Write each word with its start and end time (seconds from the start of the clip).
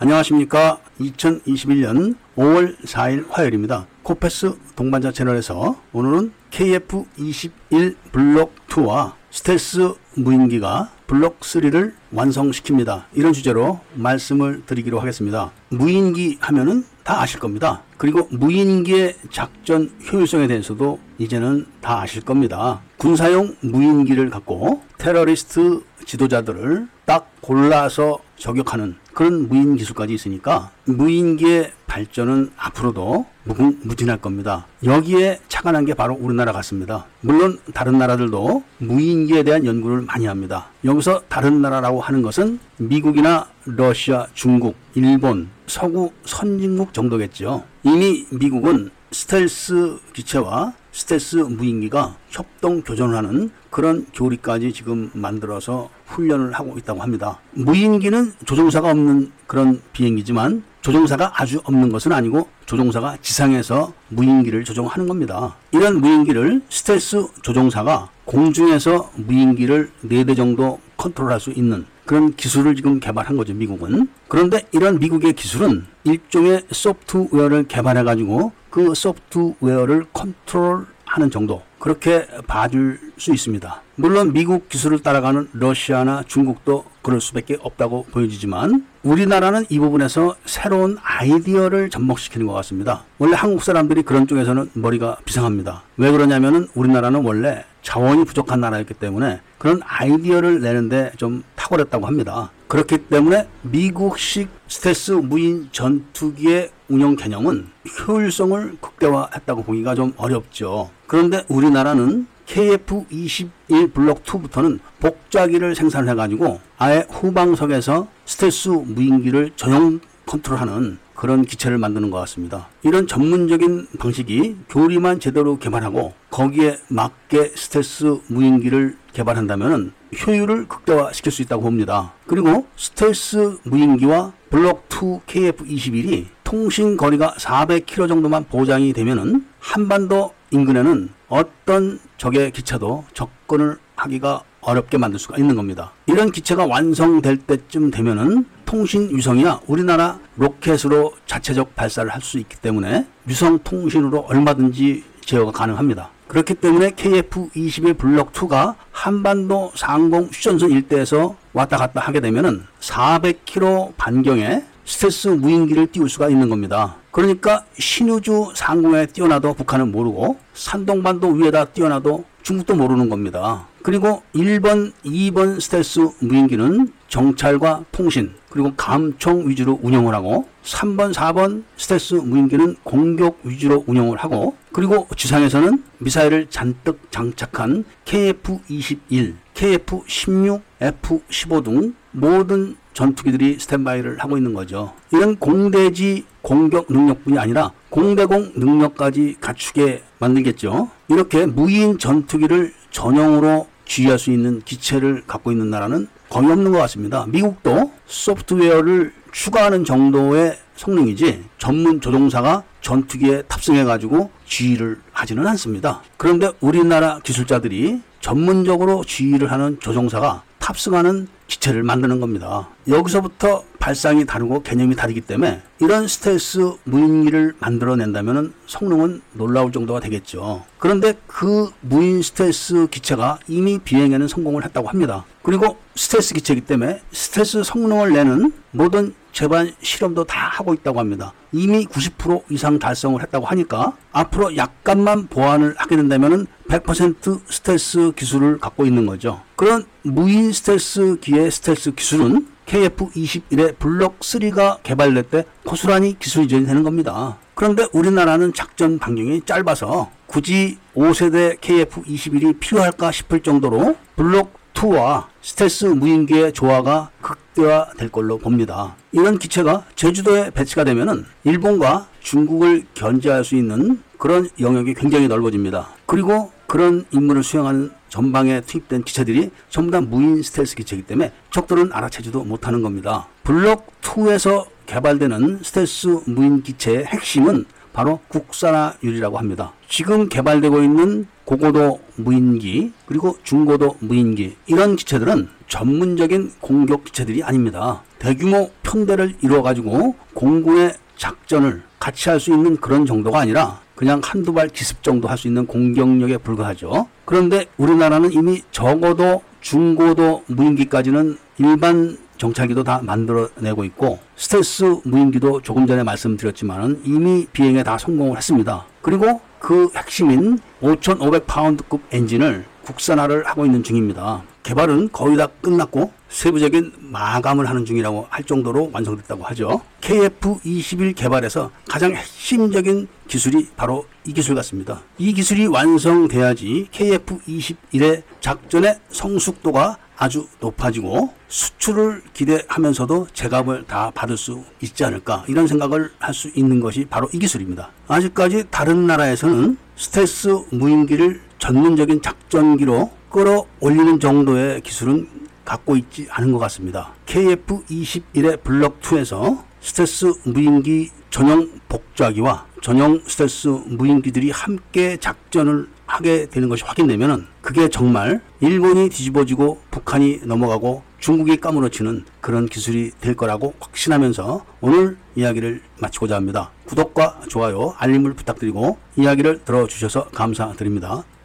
안녕하십니까. 0.00 0.78
2021년 1.00 2.14
5월 2.36 2.78
4일 2.84 3.28
화요일입니다. 3.30 3.88
코페스 4.04 4.56
동반자 4.76 5.10
채널에서 5.10 5.74
오늘은 5.92 6.32
KF-21 6.52 7.96
블록 8.12 8.54
2와 8.68 9.14
스텔스 9.32 9.94
무인기가 10.14 10.92
블록 11.08 11.40
3를 11.40 11.94
완성시킵니다. 12.14 13.06
이런 13.14 13.32
주제로 13.32 13.80
말씀을 13.94 14.62
드리기로 14.66 15.00
하겠습니다. 15.00 15.50
무인기 15.70 16.38
하면은 16.42 16.84
다 17.02 17.20
아실 17.20 17.40
겁니다. 17.40 17.82
그리고 17.96 18.28
무인기의 18.30 19.16
작전 19.32 19.90
효율성에 20.12 20.46
대해서도 20.46 21.00
이제는 21.18 21.66
다 21.80 22.02
아실 22.02 22.22
겁니다. 22.22 22.82
군사용 22.98 23.54
무인기를 23.60 24.28
갖고 24.28 24.82
테러리스트 24.98 25.82
지도자들을 26.04 26.88
딱 27.04 27.30
골라서 27.40 28.18
저격하는 28.36 28.96
그런 29.14 29.48
무인 29.48 29.76
기술까지 29.76 30.12
있으니까 30.14 30.70
무인기의 30.84 31.72
발전은 31.86 32.50
앞으로도 32.56 33.26
무궁무진할 33.44 34.18
겁니다. 34.18 34.66
여기에 34.84 35.40
착안한 35.48 35.84
게 35.84 35.94
바로 35.94 36.16
우리나라 36.18 36.52
같습니다. 36.52 37.06
물론 37.20 37.58
다른 37.72 37.98
나라들도 37.98 38.62
무인기에 38.78 39.42
대한 39.44 39.64
연구를 39.64 40.02
많이 40.02 40.26
합니다. 40.26 40.66
여기서 40.84 41.22
다른 41.28 41.62
나라라고 41.62 42.00
하는 42.00 42.22
것은 42.22 42.58
미국이나 42.76 43.46
러시아, 43.64 44.26
중국, 44.34 44.74
일본, 44.94 45.48
서구 45.66 46.12
선진국 46.24 46.92
정도겠죠. 46.92 47.64
이미 47.82 48.26
미국은 48.30 48.90
스텔스 49.10 49.98
기체와 50.12 50.74
스텔스 50.92 51.36
무인기가 51.36 52.16
협동 52.28 52.82
교전하는 52.82 53.50
그런 53.70 54.06
교리까지 54.12 54.72
지금 54.72 55.10
만들어서 55.14 55.90
훈련을 56.06 56.52
하고 56.52 56.76
있다고 56.76 57.00
합니다. 57.00 57.38
무인기는 57.52 58.32
조종사가 58.44 58.90
없는 58.90 59.30
그런 59.46 59.80
비행기지만 59.92 60.64
조종사가 60.80 61.40
아주 61.40 61.60
없는 61.64 61.90
것은 61.90 62.12
아니고 62.12 62.48
조종사가 62.66 63.18
지상에서 63.20 63.92
무인기를 64.08 64.64
조종하는 64.64 65.06
겁니다. 65.06 65.56
이런 65.72 66.00
무인기를 66.00 66.62
스텔스 66.68 67.26
조종사가 67.42 68.10
공중에서 68.24 69.10
무인기를 69.16 69.90
4대 70.04 70.36
정도 70.36 70.80
컨트롤할 70.96 71.40
수 71.40 71.50
있는 71.50 71.86
그런 72.08 72.34
기술을 72.34 72.74
지금 72.74 73.00
개발한 73.00 73.36
거죠, 73.36 73.52
미국은. 73.52 74.08
그런데 74.28 74.62
이런 74.72 74.98
미국의 74.98 75.34
기술은 75.34 75.84
일종의 76.04 76.62
소프트웨어를 76.70 77.64
개발해 77.68 78.02
가지고 78.02 78.52
그 78.70 78.94
소프트웨어를 78.94 80.06
컨트롤하는 80.14 81.30
정도 81.30 81.60
그렇게 81.78 82.26
봐줄 82.46 82.98
수 83.18 83.34
있습니다. 83.34 83.82
물론 83.96 84.32
미국 84.32 84.70
기술을 84.70 85.00
따라가는 85.00 85.50
러시아나 85.52 86.22
중국도 86.26 86.86
그럴 87.02 87.20
수밖에 87.20 87.58
없다고 87.60 88.06
보여지지만 88.10 88.86
우리나라는 89.02 89.64
이 89.68 89.78
부분에서 89.78 90.34
새로운 90.44 90.98
아이디어를 91.02 91.90
접목시키는 91.90 92.46
것 92.46 92.52
같습니다. 92.54 93.04
원래 93.18 93.34
한국 93.36 93.62
사람들이 93.62 94.02
그런 94.02 94.26
쪽에서는 94.26 94.70
머리가 94.74 95.18
비상합니다. 95.24 95.82
왜 95.96 96.10
그러냐면은 96.10 96.68
우리나라는 96.74 97.24
원래 97.24 97.64
자원이 97.82 98.24
부족한 98.24 98.60
나라였기 98.60 98.94
때문에 98.94 99.40
그런 99.58 99.80
아이디어를 99.84 100.60
내는데 100.60 101.12
좀 101.16 101.42
탁월했다고 101.56 102.06
합니다. 102.06 102.50
그렇기 102.66 102.98
때문에 102.98 103.48
미국식 103.62 104.48
스텔스 104.68 105.12
무인 105.12 105.68
전투기의 105.72 106.70
운영 106.88 107.16
개념은 107.16 107.68
효율성을 108.06 108.76
극대화했다고 108.80 109.62
보기가 109.62 109.94
좀 109.94 110.12
어렵죠. 110.16 110.90
그런데 111.06 111.44
우리나라는 111.48 112.26
KF-21 112.48 113.92
블록 113.92 114.24
2부터는 114.24 114.80
복좌기를 115.00 115.74
생산해 115.74 116.14
가지고 116.14 116.60
아예 116.78 117.06
후방석에서 117.10 118.08
스텔스 118.24 118.68
무인기를 118.68 119.52
전용 119.56 120.00
컨트롤하는 120.26 120.98
그런 121.14 121.44
기체를 121.44 121.78
만드는 121.78 122.10
것 122.10 122.18
같습니다. 122.20 122.68
이런 122.82 123.06
전문적인 123.06 123.88
방식이 123.98 124.56
교리만 124.68 125.20
제대로 125.20 125.58
개발하고 125.58 126.12
거기에 126.30 126.78
맞게 126.88 127.52
스텔스 127.56 128.20
무인기를 128.28 128.96
개발한다면 129.12 129.92
효율을 130.26 130.68
극대화시킬 130.68 131.32
수 131.32 131.42
있다고 131.42 131.62
봅니다. 131.62 132.12
그리고 132.26 132.66
스텔스 132.76 133.58
무인기와 133.64 134.32
블록 134.48 134.86
2 134.90 135.20
KF-21이 135.26 136.26
통신 136.44 136.96
거리가 136.96 137.34
400km 137.38 138.08
정도만 138.08 138.44
보장이 138.44 138.92
되면은 138.92 139.44
한반도 139.58 140.32
인근에는 140.50 141.10
어떤 141.28 141.98
적의 142.18 142.50
기체도 142.50 143.04
접근을 143.14 143.78
하기가 143.96 144.42
어렵게 144.60 144.98
만들 144.98 145.18
수가 145.18 145.38
있는 145.38 145.56
겁니다. 145.56 145.92
이런 146.06 146.30
기체가 146.30 146.66
완성될 146.66 147.38
때쯤 147.38 147.90
되면은 147.90 148.44
통신 148.66 149.08
위성이야 149.16 149.60
우리나라 149.66 150.18
로켓으로 150.36 151.14
자체적 151.26 151.74
발사를 151.74 152.10
할 152.12 152.20
수 152.20 152.38
있기 152.38 152.56
때문에 152.56 153.06
위성 153.24 153.58
통신으로 153.60 154.26
얼마든지 154.28 155.04
제어가 155.24 155.52
가능합니다. 155.52 156.10
그렇기 156.26 156.54
때문에 156.54 156.90
KF-21 156.90 157.96
블록 157.96 158.32
2가 158.32 158.74
한반도 158.92 159.72
상공 159.74 160.24
휴전선 160.24 160.70
일대에서 160.70 161.36
왔다 161.54 161.78
갔다 161.78 162.00
하게 162.02 162.20
되면은 162.20 162.66
400km 162.80 163.94
반경에 163.96 164.62
스텔스 164.88 165.28
무인기를 165.28 165.88
띄울 165.88 166.08
수가 166.08 166.30
있는 166.30 166.48
겁니다. 166.48 166.96
그러니까 167.10 167.66
신의주 167.78 168.52
상공에 168.54 169.04
띄워놔도 169.04 169.52
북한은 169.52 169.92
모르고 169.92 170.38
산동반도 170.54 171.28
위에다 171.28 171.66
띄워놔도 171.66 172.24
중국도 172.42 172.74
모르는 172.74 173.10
겁니다. 173.10 173.66
그리고 173.82 174.22
1번, 174.34 174.92
2번 175.04 175.60
스텔스 175.60 176.08
무인기는 176.20 176.90
정찰과 177.08 177.84
통신 177.92 178.32
그리고 178.48 178.72
감청 178.76 179.46
위주로 179.46 179.78
운영을 179.82 180.14
하고 180.14 180.48
3번, 180.64 181.12
4번 181.12 181.64
스텔스 181.76 182.14
무인기는 182.14 182.76
공격 182.82 183.38
위주로 183.44 183.84
운영을 183.86 184.16
하고 184.16 184.56
그리고 184.72 185.06
지상에서는 185.14 185.84
미사일을 185.98 186.46
잔뜩 186.48 187.10
장착한 187.10 187.84
KF-21, 188.06 189.34
KF-16, 189.52 190.62
F-15 190.80 191.64
등 191.64 191.94
모든 192.20 192.76
전투기들이 192.94 193.58
스탠바이를 193.60 194.18
하고 194.18 194.36
있는 194.36 194.54
거죠. 194.54 194.92
이런 195.12 195.36
공대지 195.36 196.24
공격 196.42 196.86
능력뿐이 196.88 197.38
아니라 197.38 197.70
공대공 197.90 198.52
능력까지 198.56 199.36
갖추게 199.40 200.02
만들겠죠. 200.18 200.90
이렇게 201.08 201.46
무인 201.46 201.98
전투기를 201.98 202.72
전용으로 202.90 203.68
지휘할 203.84 204.18
수 204.18 204.30
있는 204.30 204.60
기체를 204.64 205.22
갖고 205.26 205.52
있는 205.52 205.70
나라는 205.70 206.08
거의 206.28 206.50
없는 206.50 206.72
것 206.72 206.78
같습니다. 206.78 207.24
미국도 207.28 207.92
소프트웨어를 208.06 209.12
추가하는 209.32 209.84
정도의 209.84 210.58
성능이지 210.76 211.44
전문 211.58 212.00
조종사가 212.00 212.64
전투기에 212.80 213.42
탑승해 213.42 213.84
가지고 213.84 214.30
지휘를 214.46 215.00
하지는 215.12 215.46
않습니다. 215.46 216.02
그런데 216.16 216.50
우리나라 216.60 217.18
기술자들이 217.20 218.00
전문적으로 218.20 219.04
지휘를 219.04 219.50
하는 219.50 219.78
조종사가 219.80 220.42
탑승하는 220.68 221.28
기체를 221.46 221.82
만드는 221.82 222.20
겁니다. 222.20 222.68
여기서부터 222.86 223.64
발상이 223.78 224.26
다르고 224.26 224.62
개념이 224.62 224.96
다르기 224.96 225.22
때문에 225.22 225.62
이런 225.80 226.06
스텔스 226.06 226.72
무인기를 226.84 227.54
만들어낸다면 227.58 228.52
성능은 228.66 229.22
놀라울 229.32 229.72
정도가 229.72 230.00
되겠죠. 230.00 230.64
그런데 230.78 231.14
그 231.26 231.70
무인 231.80 232.20
스텔스 232.20 232.88
기체가 232.90 233.38
이미 233.48 233.78
비행에는 233.78 234.28
성공을 234.28 234.62
했다고 234.66 234.88
합니다. 234.88 235.24
그리고 235.42 235.78
스텔스 235.94 236.34
기체이기 236.34 236.66
때문에 236.66 237.00
스텔스 237.12 237.64
성능을 237.64 238.12
내는 238.12 238.52
모든 238.72 239.14
제반 239.38 239.72
실험도 239.80 240.24
다 240.24 240.48
하고 240.48 240.74
있다고 240.74 240.98
합니다. 240.98 241.32
이미 241.52 241.86
90% 241.86 242.42
이상 242.50 242.80
달성을 242.80 243.22
했다고 243.22 243.46
하니까 243.46 243.96
앞으로 244.10 244.56
약간만 244.56 245.28
보완을 245.28 245.76
하게 245.78 245.94
된다면 245.94 246.48
100% 246.68 247.42
스텔스 247.48 248.14
기술을 248.16 248.58
갖고 248.58 248.84
있는 248.84 249.06
거죠. 249.06 249.40
그런 249.54 249.84
무인 250.02 250.52
스텔스 250.52 251.18
기의 251.20 251.52
스텔스 251.52 251.92
기술은 251.92 252.48
KF-21의 252.66 253.78
블록 253.78 254.18
3가 254.18 254.82
개발될 254.82 255.22
때 255.22 255.44
고스란히 255.64 256.18
기술 256.18 256.42
이전이 256.42 256.66
되는 256.66 256.82
겁니다. 256.82 257.38
그런데 257.54 257.86
우리나라는 257.92 258.52
작전 258.54 258.98
반경이 258.98 259.42
짧아서 259.46 260.10
굳이 260.26 260.78
5세대 260.96 261.60
KF-21이 261.60 262.58
필요할까 262.58 263.12
싶을 263.12 263.44
정도로 263.44 263.96
블록 264.16 264.57
2와 264.78 265.26
스텔스 265.42 265.86
무인기의 265.86 266.52
조화가 266.52 267.10
극대화될 267.20 268.10
걸로 268.10 268.38
봅니다. 268.38 268.94
이런 269.10 269.38
기체가 269.38 269.84
제주도에 269.96 270.50
배치가 270.50 270.84
되면은 270.84 271.24
일본과 271.42 272.06
중국을 272.20 272.86
견제할 272.94 273.44
수 273.44 273.56
있는 273.56 274.00
그런 274.18 274.48
영역이 274.60 274.94
굉장히 274.94 275.26
넓어집니다. 275.26 275.88
그리고 276.06 276.52
그런 276.68 277.04
임무를 277.10 277.42
수행하는 277.42 277.90
전방에 278.08 278.60
투입된 278.60 279.02
기체들이 279.02 279.50
전부 279.68 279.90
다 279.90 280.00
무인 280.00 280.42
스텔스 280.42 280.76
기체이기 280.76 281.06
때문에 281.06 281.32
적들은 281.50 281.92
알아채지도 281.92 282.44
못하는 282.44 282.82
겁니다. 282.82 283.26
블록 283.42 284.00
2에서 284.02 284.66
개발되는 284.86 285.60
스텔스 285.62 286.20
무인 286.26 286.62
기체의 286.62 287.04
핵심은 287.04 287.64
바로 287.92 288.20
국산화율이라고 288.28 289.38
합니다. 289.38 289.72
지금 289.88 290.28
개발되고 290.28 290.82
있는 290.82 291.26
고고도 291.48 291.98
무인기 292.16 292.92
그리고 293.06 293.38
중고도 293.42 293.96
무인기 294.00 294.54
이런 294.66 294.96
기체들은 294.96 295.48
전문적인 295.66 296.52
공격 296.60 297.04
기체들이 297.04 297.42
아닙니다. 297.42 298.02
대규모 298.18 298.70
편대를 298.82 299.34
이루어 299.40 299.62
가지고 299.62 300.14
공군의 300.34 300.92
작전을 301.16 301.82
같이 301.98 302.28
할 302.28 302.38
수 302.38 302.52
있는 302.52 302.76
그런 302.76 303.06
정도가 303.06 303.40
아니라 303.40 303.80
그냥 303.96 304.20
한두 304.22 304.52
발 304.52 304.68
기습 304.68 305.02
정도 305.02 305.26
할 305.26 305.38
수 305.38 305.48
있는 305.48 305.66
공격력에 305.66 306.36
불과하죠. 306.36 307.08
그런데 307.24 307.64
우리나라는 307.78 308.30
이미 308.32 308.60
적어도 308.70 309.40
중고도 309.62 310.44
무인기까지는 310.48 311.38
일반 311.56 312.18
정찰기도 312.38 312.84
다 312.84 313.00
만들어내고 313.02 313.84
있고 313.84 314.18
스텔스 314.36 315.00
무인기도 315.04 315.60
조금 315.60 315.86
전에 315.86 316.02
말씀드렸지만 316.02 317.02
이미 317.04 317.46
비행에 317.52 317.82
다 317.82 317.98
성공을 317.98 318.36
했습니다. 318.36 318.86
그리고 319.02 319.40
그 319.58 319.90
핵심인 319.94 320.58
5,500파운드급 320.80 322.00
엔진을 322.12 322.64
국산화를 322.84 323.46
하고 323.46 323.66
있는 323.66 323.82
중입니다. 323.82 324.42
개발은 324.62 325.10
거의 325.12 325.36
다 325.36 325.46
끝났고 325.60 326.12
세부적인 326.28 326.92
마감을 326.98 327.68
하는 327.68 327.84
중이라고 327.84 328.26
할 328.28 328.44
정도로 328.44 328.90
완성됐다고 328.92 329.44
하죠. 329.44 329.80
KF-21 330.00 331.14
개발에서 331.14 331.70
가장 331.88 332.14
핵심적인 332.14 333.08
기술이 333.28 333.68
바로 333.76 334.06
이 334.26 334.32
기술 334.32 334.54
같습니다. 334.54 335.00
이 335.18 335.32
기술이 335.32 335.66
완성돼야지 335.66 336.88
KF-21의 336.92 338.22
작전의 338.40 338.98
성숙도가 339.10 339.96
아주 340.18 340.46
높아지고 340.60 341.32
수출을 341.48 342.22
기대하면서도 342.34 343.28
제값을 343.32 343.84
다 343.86 344.10
받을 344.14 344.36
수 344.36 344.64
있지 344.82 345.04
않을까 345.04 345.44
이런 345.46 345.66
생각을 345.66 346.10
할 346.18 346.34
수 346.34 346.50
있는 346.54 346.80
것이 346.80 347.06
바로 347.08 347.28
이 347.32 347.38
기술입니다. 347.38 347.90
아직까지 348.08 348.64
다른 348.70 349.06
나라에서는 349.06 349.76
스텔스 349.96 350.64
무인기를 350.70 351.40
전문적인 351.58 352.20
작전기로 352.22 353.10
끌어올리는 353.30 354.20
정도의 354.20 354.80
기술은 354.82 355.28
갖고 355.64 355.96
있지 355.96 356.26
않은 356.30 356.52
것 356.52 356.58
같습니다. 356.58 357.12
KF-21의 357.26 358.62
블록 358.62 359.00
2에서 359.00 359.62
스텔스 359.80 360.32
무인기 360.44 361.10
전용 361.30 361.70
복좌기와 361.88 362.66
전용 362.82 363.20
스텔스 363.26 363.68
무인기들이 363.86 364.50
함께 364.50 365.16
작전을 365.16 365.88
하게 366.08 366.46
되는 366.46 366.68
것이 366.68 366.82
확인되면 366.84 367.46
그게 367.60 367.88
정말 367.88 368.40
일본이 368.60 369.08
뒤집어지고 369.10 369.78
북한이 369.90 370.40
넘어가고 370.44 371.02
중국이 371.20 371.58
까무러치는 371.58 372.24
그런 372.40 372.66
기술이 372.66 373.12
될 373.20 373.34
거라고 373.34 373.74
확신하면서 373.78 374.64
오늘 374.80 375.16
이야기를 375.36 375.82
마치고자 376.00 376.34
합니다. 376.36 376.70
구독과 376.86 377.42
좋아요, 377.48 377.94
알림을 377.98 378.34
부탁드리고 378.34 378.98
이야기를 379.16 379.64
들어주셔서 379.64 380.28
감사드립니다. 380.30 381.24